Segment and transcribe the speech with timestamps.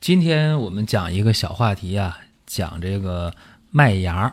[0.00, 3.34] 今天我们讲一个小话题啊，讲这个
[3.70, 4.32] 麦芽。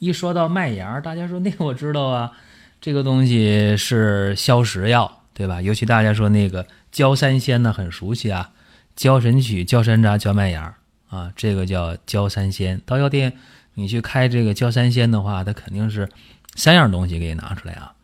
[0.00, 2.32] 一说到麦芽，大家说那我知道啊，
[2.80, 5.62] 这个东西是消食药，对吧？
[5.62, 8.50] 尤其大家说那个焦三仙呢，很熟悉啊，
[8.96, 10.74] 焦神曲、焦山楂、焦麦芽
[11.08, 12.82] 啊，这个叫焦三仙。
[12.84, 13.34] 到药店
[13.74, 16.08] 你去开这个焦三仙的话，它肯定是
[16.56, 17.94] 三样东西给你拿出来啊。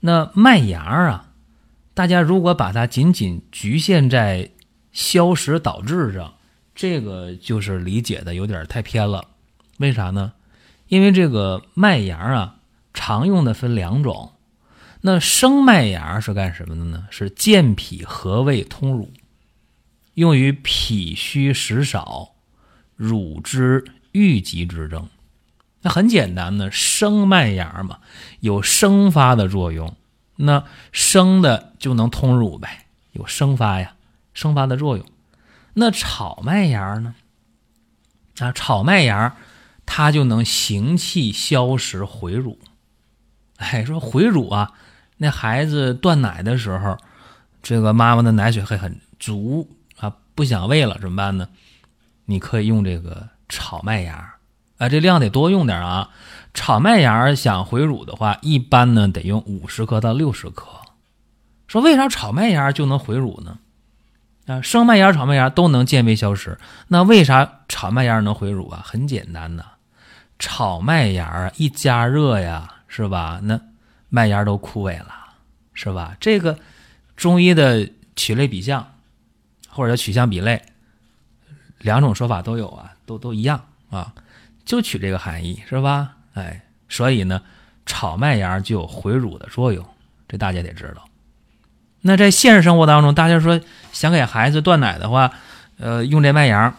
[0.00, 1.28] 那麦芽啊，
[1.94, 4.50] 大家如果把它仅仅局限在
[4.96, 6.32] 消食导滞症，
[6.74, 9.28] 这个就是理解的有点太偏了。
[9.76, 10.32] 为啥呢？
[10.88, 12.56] 因为这个麦芽啊，
[12.94, 14.32] 常用的分两种。
[15.02, 17.06] 那生麦芽是干什么的呢？
[17.10, 19.12] 是健脾和胃、通乳，
[20.14, 22.30] 用于脾虚食少、
[22.96, 25.06] 乳汁郁积之症。
[25.82, 27.98] 那很简单的，生麦芽嘛，
[28.40, 29.94] 有生发的作用。
[30.36, 33.92] 那生的就能通乳呗，有生发呀。
[34.36, 35.06] 生发的作用，
[35.72, 37.14] 那炒麦芽呢？
[38.38, 39.34] 啊，炒麦芽
[39.86, 42.58] 它就能行气消食回乳。
[43.56, 44.72] 哎，说回乳啊，
[45.16, 46.98] 那孩子断奶的时候，
[47.62, 51.48] 这个妈妈的奶水还很足啊，不想喂了怎么办呢？
[52.26, 54.34] 你可以用这个炒麦芽
[54.76, 56.10] 啊，这量得多用点啊。
[56.52, 60.66] 炒麦芽想回乳的话，一般呢得用五十克到六十克。
[61.66, 63.58] 说为啥炒麦芽就能回乳呢？
[64.46, 66.58] 啊，生麦芽、炒麦芽都能健胃消食，
[66.88, 68.80] 那为啥炒麦芽能回乳啊？
[68.84, 69.64] 很简单呐，
[70.38, 73.40] 炒麦芽一加热呀，是吧？
[73.42, 73.60] 那
[74.08, 75.12] 麦芽都枯萎了，
[75.74, 76.16] 是吧？
[76.20, 76.56] 这个
[77.16, 78.94] 中医的取类比象，
[79.68, 80.62] 或者叫取象比类，
[81.78, 84.14] 两种说法都有啊，都都一样啊，
[84.64, 86.12] 就取这个含义，是吧？
[86.34, 87.42] 哎，所以呢，
[87.84, 89.84] 炒麦芽就有回乳的作用，
[90.28, 91.04] 这大家得知道。
[92.06, 95.32] 那在现实生活当中，大家说想给孩子断奶的话，
[95.76, 96.72] 呃，用这麦芽，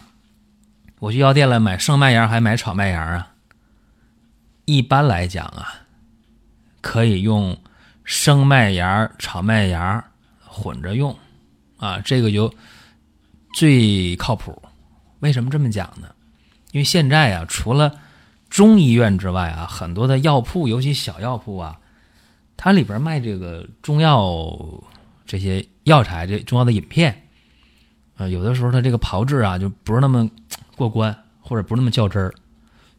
[0.99, 3.33] 我去药店了买生麦芽还买炒麦芽啊？
[4.63, 5.83] 一般来讲啊，
[6.79, 7.57] 可以用
[8.05, 10.01] 生麦芽、炒麦芽
[10.45, 11.13] 混着用，
[11.77, 12.53] 啊，这个就
[13.53, 14.61] 最靠谱。
[15.19, 16.07] 为什么这么讲呢？
[16.71, 17.91] 因为现在啊，除了
[18.49, 21.77] 中医院之外啊，很多的药铺，尤其小药铺啊，
[22.55, 24.57] 它里边卖这个中药。
[25.27, 27.27] 这些药材，这中药的饮片，
[28.15, 30.27] 啊，有的时候它这个炮制啊就不是那么
[30.75, 32.33] 过关，或者不是那么较真儿，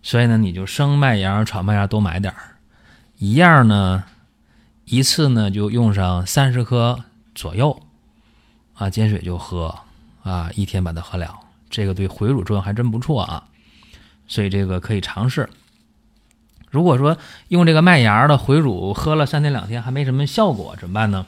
[0.02, 2.56] 所以呢，你就生麦芽、炒麦芽多买点儿，
[3.16, 4.04] 一样呢，
[4.84, 7.02] 一次呢就用上三十克
[7.34, 7.82] 左右，
[8.74, 9.74] 啊，煎水就喝，
[10.22, 11.40] 啊，一天把它喝了，
[11.70, 13.48] 这个对回乳作用还真不错啊，
[14.26, 15.48] 所以这个可以尝试。
[16.70, 17.16] 如果说
[17.48, 21.26] 用这个麦芽的回乳喝了三天两天还没什么效果，怎么办呢？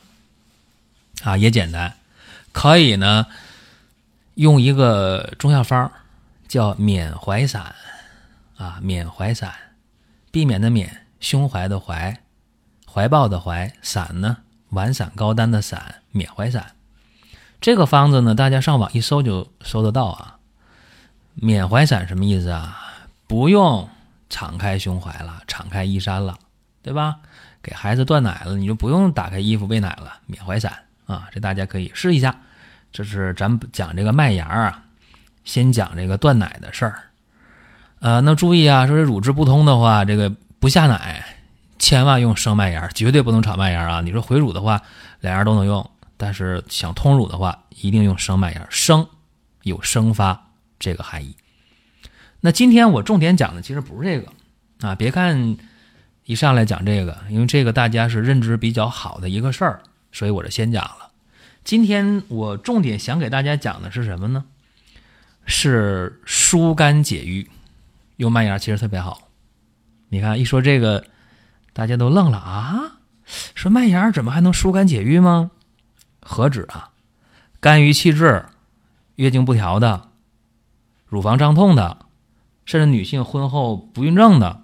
[1.23, 1.95] 啊，也简单，
[2.53, 3.27] 可以呢，
[4.35, 5.91] 用一个中药方
[6.49, 7.75] 叫缅怀散，
[8.57, 9.53] 啊，缅怀散，
[10.31, 12.21] 避免的免，胸怀的怀，
[12.87, 14.39] 怀抱的怀，散呢，
[14.71, 16.75] 丸散高丹的散，缅怀散。
[17.61, 20.39] 这个方子呢，大家上网一搜就搜得到啊。
[21.35, 22.79] 缅怀散什么意思啊？
[23.27, 23.89] 不用
[24.31, 26.39] 敞开胸怀了，敞开衣衫了，
[26.83, 27.17] 对吧？
[27.63, 30.73] 给孩子断奶了，你就不用打开衣服喂奶了，缅怀散。
[31.11, 32.37] 啊，这大家可以试一下。
[32.93, 34.85] 这是咱讲这个麦芽啊，
[35.45, 37.03] 先讲这个断奶的事儿。
[38.01, 41.25] 呃，那注意啊，说这乳汁不通的话，这个不下奶，
[41.79, 44.01] 千万用生麦芽，绝对不能炒麦芽啊。
[44.01, 44.81] 你说回乳的话，
[45.21, 49.07] 两样都能用，但是想通乳的话，一定用生麦芽，生
[49.63, 50.49] 有生发
[50.79, 51.37] 这个含义。
[52.41, 54.33] 那今天我重点讲的其实不是这个
[54.81, 55.59] 啊，别看
[56.25, 59.81] 一上来讲这个，因为这个大家是认知比较好的一个事儿。
[60.13, 61.11] 所以我就先讲了。
[61.63, 64.45] 今天我重点想给大家讲的是什么呢？
[65.47, 67.51] 是疏肝解郁，
[68.17, 69.29] 用麦芽其实特别好。
[70.09, 71.05] 你看一说这个，
[71.73, 72.99] 大家都愣了啊！
[73.55, 75.51] 说麦芽怎么还能疏肝解郁吗？
[76.21, 76.91] 何止啊！
[77.61, 78.45] 肝郁气滞、
[79.17, 80.09] 月经不调的、
[81.07, 82.07] 乳房胀痛的，
[82.65, 84.63] 甚至女性婚后不孕症的，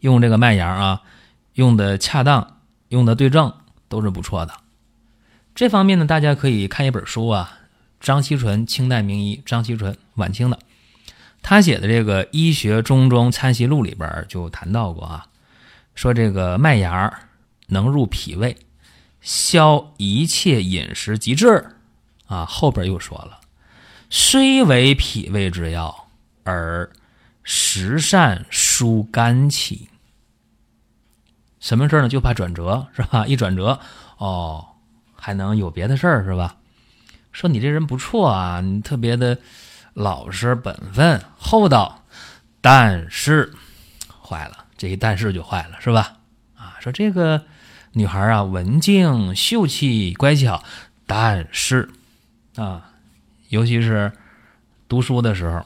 [0.00, 1.02] 用这个麦芽啊，
[1.54, 2.58] 用的恰当，
[2.88, 3.54] 用的对症。
[3.90, 4.54] 都是不错的，
[5.52, 7.58] 这方面呢，大家可以看一本书啊，
[7.98, 10.58] 张锡纯，清代名医张锡纯，晚清的。
[11.42, 15.26] 他写的这个《医学中中参习录》里边就谈到过啊，
[15.96, 17.12] 说这个麦芽
[17.66, 18.56] 能入脾胃，
[19.20, 21.66] 消一切饮食积滞
[22.26, 22.46] 啊。
[22.46, 23.40] 后边又说了，
[24.08, 26.08] 虽为脾胃之药，
[26.44, 26.88] 而
[27.42, 29.89] 实善疏肝气。
[31.60, 32.08] 什么事儿呢？
[32.08, 33.24] 就怕转折，是吧？
[33.28, 33.78] 一转折，
[34.16, 34.66] 哦，
[35.14, 36.56] 还能有别的事儿，是吧？
[37.32, 39.38] 说你这人不错啊，你特别的
[39.92, 42.02] 老实本分、厚道，
[42.60, 43.52] 但是
[44.20, 46.16] 坏了，这一但是就坏了，是吧？
[46.56, 47.44] 啊，说这个
[47.92, 50.64] 女孩啊，文静秀气、乖巧，
[51.06, 51.88] 但是
[52.56, 52.90] 啊，
[53.50, 54.10] 尤其是
[54.88, 55.64] 读书的时候，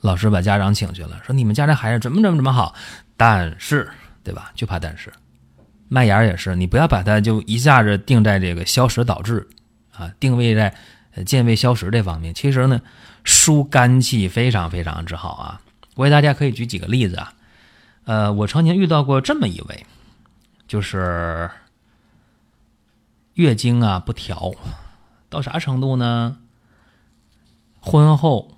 [0.00, 2.74] 老师把家长请去了，说你们家这孩子怎么怎么怎么好，
[3.18, 3.90] 但是。
[4.22, 4.52] 对吧？
[4.54, 5.12] 就怕但是，
[5.88, 9.48] 麦芽也是，你不要把它就一下子定在这个消食导滞
[9.92, 10.74] 啊，定位在
[11.24, 12.32] 健胃消食这方面。
[12.32, 12.80] 其实呢，
[13.24, 15.60] 疏肝气非常非常之好啊。
[15.96, 17.34] 我给大家可以举几个例子啊。
[18.04, 19.86] 呃，我曾经遇到过这么一位，
[20.68, 21.50] 就是
[23.34, 24.52] 月经啊不调，
[25.28, 26.38] 到啥程度呢？
[27.80, 28.56] 婚后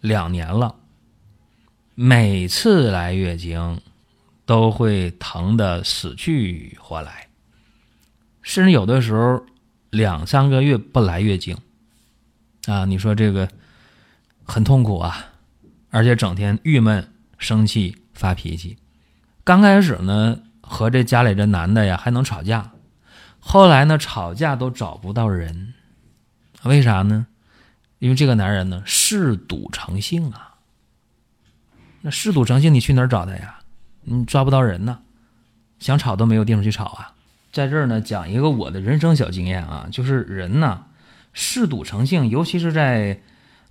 [0.00, 0.76] 两年了，
[1.94, 3.80] 每次来月经。
[4.46, 7.28] 都会疼得死去活来，
[8.42, 9.44] 甚至有的时候
[9.90, 11.56] 两三个月不来月经，
[12.66, 13.48] 啊，你说这个
[14.44, 15.26] 很痛苦啊，
[15.90, 18.76] 而且整天郁闷、生气、发脾气。
[19.44, 22.72] 刚开始呢，和这家里这男的呀还能吵架，
[23.38, 25.74] 后来呢吵架都找不到人，
[26.64, 27.26] 为啥呢？
[27.98, 30.56] 因为这个男人呢嗜赌成性啊。
[32.02, 33.60] 那嗜赌成性，你去哪儿找他呀？
[34.04, 34.98] 你抓不到人呢，
[35.78, 37.12] 想吵都没有地方去吵啊！
[37.52, 40.84] 在这儿呢，讲一个我的人生小经验啊，就是人呢，
[41.32, 43.20] 嗜赌成性，尤其是在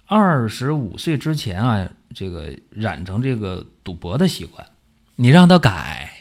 [0.05, 4.65] 二十五岁之前啊，这个染成这个赌博的习惯，
[5.15, 6.11] 你让他改，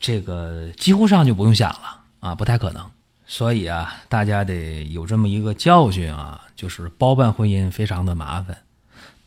[0.00, 2.84] 这个几乎上就不用想了啊，不太可能。
[3.26, 8.56] 所以啊，大家得有这么一个教训啊，就是包办婚姻非常的麻烦。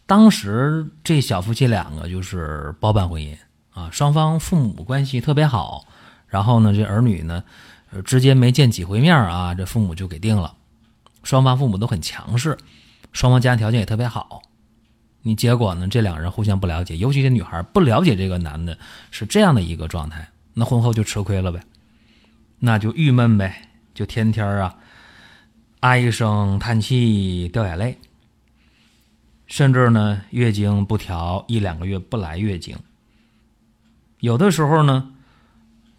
[0.05, 3.37] 当时这小夫妻两个就是包办婚姻。
[3.71, 5.85] 啊，双方父母关系特别好，
[6.27, 7.43] 然后呢，这儿女呢，
[8.03, 10.55] 之间没见几回面啊，这父母就给定了。
[11.23, 12.57] 双方父母都很强势，
[13.11, 14.41] 双方家庭条件也特别好。
[15.21, 18.77] 你结果呢，这两人互相不了解，尤其这女孩不了解这个男的
[19.11, 21.59] 是这样的一个状态，那婚后就吃亏了呗，
[22.59, 24.75] 那就郁闷呗，就天天啊
[25.81, 27.97] 唉声叹气、掉眼泪，
[29.45, 32.77] 甚至呢月经不调，一两个月不来月经。
[34.19, 35.11] 有的时候呢，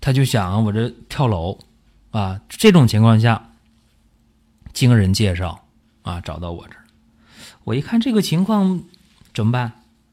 [0.00, 1.58] 他就想我这跳楼，
[2.10, 3.50] 啊，这种情况下，
[4.72, 5.64] 经人介绍
[6.02, 6.84] 啊，找到我这儿，
[7.64, 8.82] 我一看这个情况
[9.32, 9.72] 怎么办？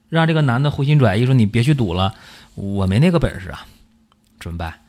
[0.09, 2.15] 让这个男的回心转意说你别去赌了，
[2.55, 3.65] 我没那个本事啊，
[4.39, 4.79] 怎么办？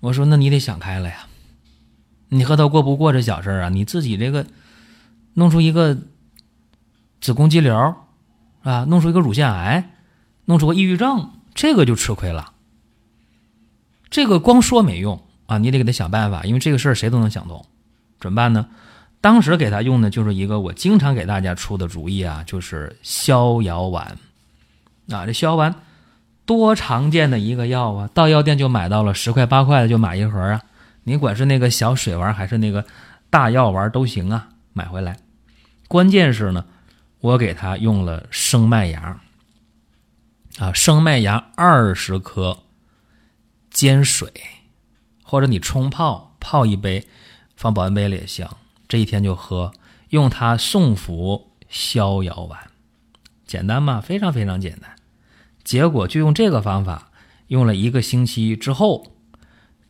[0.00, 1.26] 我说那你得想开了呀，
[2.28, 3.70] 你和他过不过这小事啊？
[3.70, 4.44] 你自己这个
[5.32, 5.96] 弄出一个
[7.22, 7.94] 子宫肌瘤
[8.62, 9.94] 啊，弄出一个乳腺癌，
[10.44, 11.30] 弄出个抑郁症。
[11.58, 12.52] 这个就吃亏了，
[14.10, 17.66] 这个光说没用啊，你得给他想办法，因为这个事儿谁都能想通，
[18.20, 18.68] 怎么办呢？
[19.20, 24.16] 当时给他用的就是一个我经常给大家出的主意啊，就是逍遥丸
[25.10, 25.26] 啊。
[25.26, 25.74] 这逍遥丸
[26.46, 30.62] 多常见的一个药啊，到药店就买到了，十块八块的就买一盒啊。
[31.02, 32.84] 你管是那个小水丸还是那个
[33.30, 35.16] 大药丸都行啊，买回来。
[35.88, 36.64] 关键是呢，
[37.18, 39.20] 我给他用了生麦芽。
[40.58, 42.64] 啊，生麦芽二十克，
[43.70, 44.32] 煎水，
[45.22, 47.06] 或者你冲泡泡一杯，
[47.54, 48.48] 放保温杯里也行。
[48.88, 49.72] 这一天就喝，
[50.08, 52.58] 用它送服逍遥丸，
[53.46, 54.00] 简单吗？
[54.00, 54.96] 非常非常简单。
[55.62, 57.12] 结果就用这个方法，
[57.46, 59.12] 用了一个星期之后，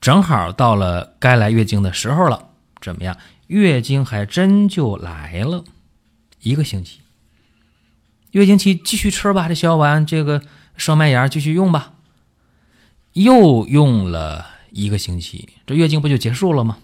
[0.03, 2.51] 正好到了该来月经的时候了。
[2.83, 3.17] 怎么样？
[3.47, 5.65] 月经还真就来了，
[6.43, 7.01] 一个星期。
[8.33, 10.43] 月经期继续吃吧，这逍遥丸这个。
[10.79, 11.93] 生麦芽继续用吧，
[13.13, 16.79] 又用了一个星期，这月经不就结束了吗？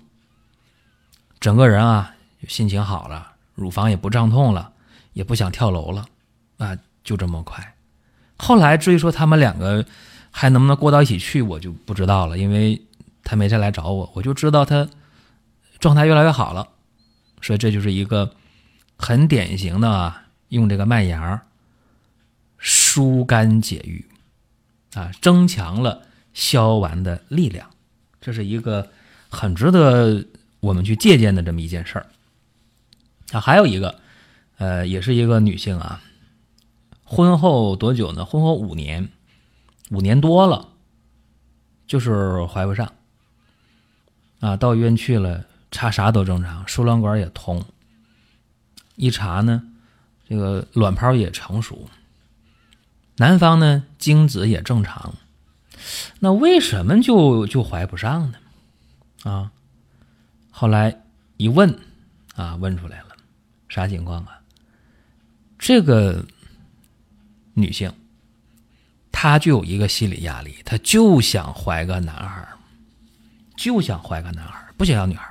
[1.39, 2.15] 整个人啊，
[2.49, 4.73] 心情好了，乳房也不胀痛了，
[5.13, 6.05] 也不想跳楼了，
[6.59, 7.75] 啊，就这么快。
[8.37, 9.87] 后来至于说他们两个
[10.31, 12.83] 还能不能过到一起去，我就不知道了，因为
[13.23, 14.89] 他没再来找我，我就知道他
[15.79, 16.67] 状态越来越好了。
[17.41, 18.35] 所以这就是一个
[18.99, 20.13] 很典型的
[20.49, 21.41] 用这个麦芽。
[22.95, 24.07] 疏肝解郁，
[24.95, 27.69] 啊，增强了消丸的力量，
[28.21, 28.89] 这是一个
[29.29, 30.25] 很值得
[30.61, 32.07] 我们去借鉴的这么一件事儿。
[33.33, 33.99] 啊，还有一个，
[34.59, 36.01] 呃，也是一个女性啊，
[37.03, 38.25] 婚后多久呢？
[38.25, 39.09] 婚后五年，
[39.91, 40.69] 五年多了，
[41.89, 42.93] 就是怀不上。
[44.39, 47.65] 啊，到医院去了，查啥都正常，输卵管也通。
[48.95, 49.65] 一查呢，
[50.29, 51.89] 这个卵泡也成熟，
[53.17, 55.15] 男方呢精子也正常，
[56.21, 58.39] 那为什么就就怀不上呢？
[59.23, 59.51] 啊，
[60.51, 61.03] 后来
[61.37, 61.79] 一问，
[62.35, 63.17] 啊，问出来了，
[63.69, 64.41] 啥情况啊？
[65.59, 66.25] 这个
[67.55, 67.93] 女性，
[69.13, 72.47] 她就有一个心理压力，她就想怀个男孩
[73.57, 75.29] 就想怀个男孩不想要女孩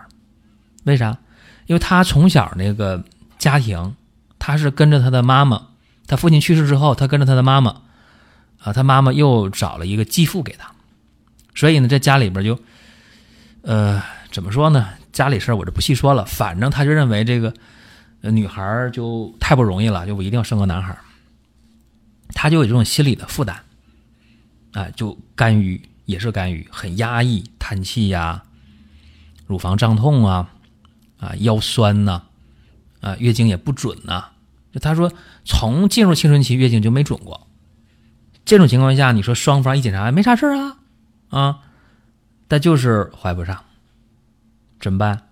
[0.83, 1.17] 为啥？
[1.67, 3.03] 因为她从小那个。
[3.39, 3.93] 家庭，
[4.39, 5.67] 她是跟着她的妈妈，
[6.13, 7.81] 他父亲去世之后，他跟着他的妈妈，
[8.59, 10.71] 啊，他妈妈又找了一个继父给他，
[11.55, 12.59] 所以呢，在家里边就，
[13.63, 13.99] 呃，
[14.31, 14.89] 怎么说呢？
[15.11, 17.51] 家里事儿我就不细说了，反正他就认为这个
[18.21, 20.95] 女孩就太不容易了，就我一定要生个男孩，
[22.35, 23.57] 他就有这种心理的负担，
[24.73, 28.43] 啊，就干预也是干预，很压抑，叹气呀，
[29.47, 30.47] 乳房胀痛啊，
[31.19, 32.21] 啊，腰酸呐。
[33.01, 34.27] 啊，月经也不准呐。
[34.73, 35.13] 就他说，
[35.45, 37.47] 从进入青春期，月经就没准过。
[38.43, 40.77] 这种情况下，你说双方一检查没啥事啊，
[41.29, 41.59] 啊，
[42.47, 43.63] 但就是怀不上，
[44.79, 45.29] 怎么办？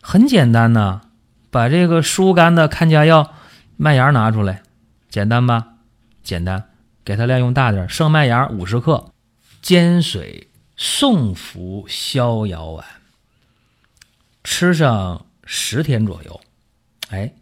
[0.00, 1.00] 很简单呐，
[1.50, 3.34] 把这个疏肝的看家药
[3.76, 4.62] 麦芽拿出来，
[5.10, 5.74] 简单吧？
[6.22, 6.70] 简单，
[7.04, 9.12] 给他量用大点，生麦芽五十克，
[9.60, 12.86] 煎水送服逍遥丸，
[14.44, 16.40] 吃上十天左右。
[17.10, 17.32] 哎，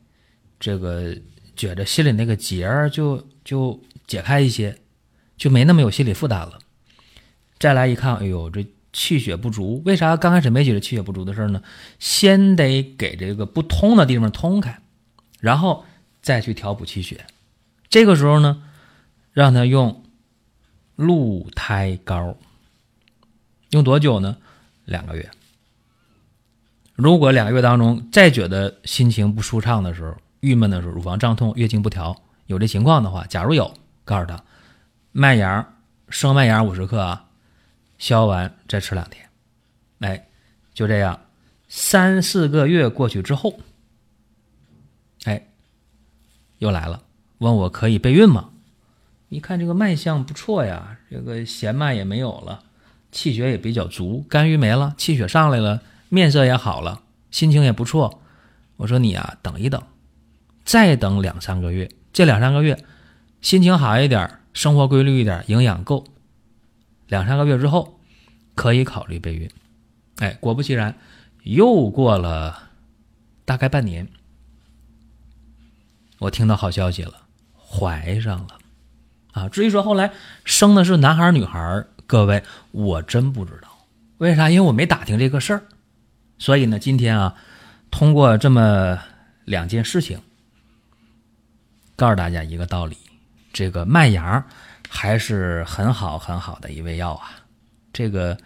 [0.59, 1.15] 这个
[1.57, 4.79] 觉着心里那个结儿就就解开一些，
[5.37, 6.59] 就没那么有心理负担了。
[7.59, 11.63] 再来一看，哎呦，这气血不足，为啥刚开始没觉得气血不足的事儿呢？
[11.99, 14.81] 先得给这个不通的地方通开，
[15.41, 15.85] 然后
[16.23, 17.27] 再去调补气血。
[17.89, 18.63] 这个时候呢，
[19.33, 20.03] 让他用
[20.97, 22.37] 鹿胎膏，
[23.71, 24.37] 用多久呢？
[24.85, 25.31] 两个月。
[26.95, 32.15] 如果两个月当中再觉得心情不舒畅的时候、郁闷的时候、乳房胀痛、月经不调
[32.47, 33.73] 有这情况的话，假如有，
[34.05, 34.45] 告诉他
[35.11, 35.75] 麦芽
[36.11, 37.25] 生麦芽五十克啊，
[37.97, 39.27] 消完再吃两天，
[40.01, 40.27] 哎，
[40.75, 41.19] 就这样，
[41.69, 43.59] 三四个月过去之后，
[45.25, 45.47] 哎，
[46.59, 47.03] 又来了，
[47.39, 48.51] 问我可以备孕吗？
[49.31, 52.63] 一看这个脉象不错呀，这个弦脉也没有了，
[53.11, 55.81] 气血也比较足，肝郁没了，气血上来了。
[56.11, 57.01] 面色也好了，
[57.33, 58.21] 心情也不错。
[58.77, 59.83] 我说你啊，等一等，
[60.64, 61.90] 再等两三个月。
[62.12, 62.85] 这两三个月，
[63.40, 66.04] 心情好一点，生活规律一点，营养够，
[67.09, 67.99] 两三个月之后
[68.54, 69.50] 可以考虑备孕。
[70.18, 70.94] 哎，果不其然，
[71.42, 72.71] 又过了
[73.44, 74.09] 大概半年，
[76.21, 77.14] 我听到好消息了，
[77.56, 78.59] 怀上了。
[79.33, 80.12] 啊，至于说后来
[80.44, 83.68] 生的是男孩女孩，各位我真不知道，
[84.18, 84.49] 为啥？
[84.49, 85.64] 因为我没打听这个事儿。
[86.38, 87.35] 所以呢，今天啊，
[87.90, 89.00] 通过这么
[89.44, 90.21] 两件事情，
[91.97, 92.97] 告诉大家一个道理：
[93.53, 94.45] 这个麦芽
[94.89, 97.31] 还是很好很好的一味药啊。
[97.93, 98.37] 这个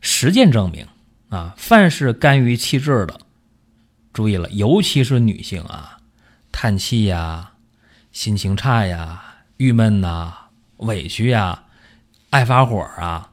[0.00, 0.86] 实践证明
[1.28, 3.20] 啊，凡是肝郁气滞的，
[4.12, 5.98] 注意了，尤其是女性啊，
[6.52, 7.52] 叹气呀、
[8.12, 9.22] 心情差呀、
[9.56, 10.34] 郁闷呐、
[10.78, 11.64] 委屈呀、
[12.30, 13.30] 爱发火啊、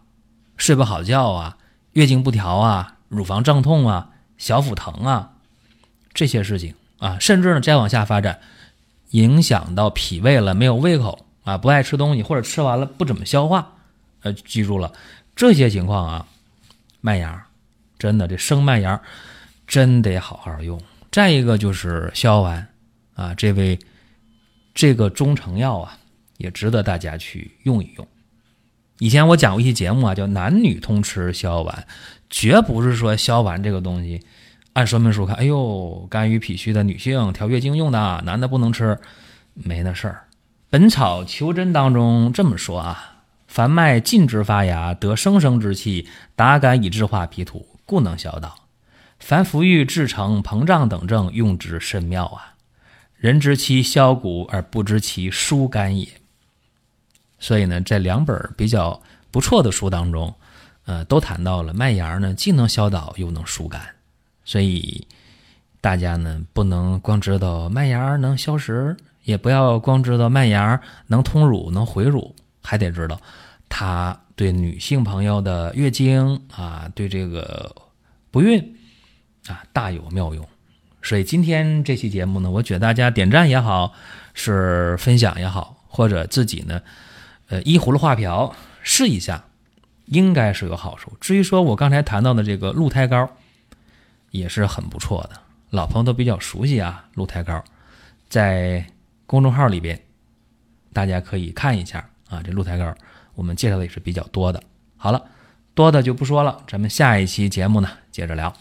[0.57, 1.57] 睡不好觉啊、
[1.93, 2.93] 月经不调啊。
[3.07, 5.33] 乳房胀痛啊，小腹疼啊，
[6.13, 8.41] 这些事情啊，甚至呢再往下发展，
[9.11, 13.73] 影响到脾胃了，没有胃口啊，不爱吃东西，或者吃完了不怎么消化，
[14.21, 14.91] 呃，记住了
[15.35, 16.27] 这些情况啊，
[17.01, 17.45] 麦芽
[17.97, 19.01] 真的这生麦芽
[19.67, 20.79] 真得好好用。
[21.11, 22.67] 再一个就是逍遥丸
[23.13, 23.79] 啊，这位
[24.73, 25.97] 这个中成药啊，
[26.37, 28.07] 也值得大家去用一用。
[28.99, 31.87] 以前我讲过一期节目啊，叫男女通吃逍遥丸。
[32.27, 34.19] 绝不是说消丸这个东西，
[34.75, 38.99] 按说明书看，哎呦，肝郁脾虚的女性调月经用的，男的不能吃，
[39.53, 40.25] 没那事儿。
[40.69, 48.53] 《本草求真》当中这么说啊：凡脉禁止发芽，得生生之气，达肝以治化脾土，故能消导。
[49.17, 52.55] 凡服郁制成膨胀等症，用之甚妙啊！
[53.15, 56.05] 人知其消谷，而不知其疏肝也。
[57.39, 59.01] 所以呢，这两本比较
[59.31, 60.35] 不错的书当中。
[60.83, 63.81] 呃，都谈到了麦芽呢，既能消导又能疏肝，
[64.45, 65.05] 所以
[65.81, 73.19] 大家呢不能光知道麦芽能消食，也不要光知道麦芽能通乳、能回乳，还得知道
[73.67, 77.75] 它对女性朋友的月经啊，对这个
[78.31, 78.77] 不孕
[79.47, 80.47] 啊大有妙用。
[81.01, 83.93] 所以今天这期节目呢，我觉得大家点赞也好，
[84.33, 86.81] 是分享也好，或者自己呢，
[87.47, 89.45] 呃，依葫芦画瓢试一下，
[90.05, 91.13] 应该是有好处。
[91.21, 93.29] 至于说我刚才谈到的这个鹿胎膏，
[94.37, 95.39] 也是很不错的，
[95.69, 97.05] 老朋友都比较熟悉啊。
[97.15, 97.63] 鹿胎膏
[98.27, 98.85] 在
[99.25, 99.99] 公众号里边，
[100.93, 102.41] 大家可以看一下啊。
[102.43, 102.93] 这鹿胎膏
[103.33, 104.61] 我们介绍的也是比较多的。
[104.97, 105.23] 好了，
[105.73, 108.53] 多的就不说了，咱们下一期节目呢接着聊。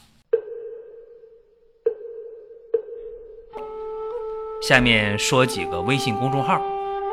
[4.66, 6.58] 下面说几个微信公众号：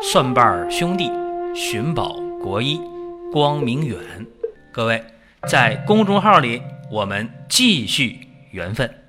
[0.01, 1.11] 蒜瓣兄弟、
[1.53, 2.79] 寻宝国医、
[3.33, 3.99] 光明远。
[4.71, 5.03] 各位
[5.49, 9.00] 在公众号里，我们继续缘分。